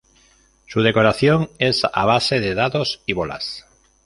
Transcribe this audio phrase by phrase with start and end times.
[0.65, 3.67] Su decoración es a base de dados y bolas.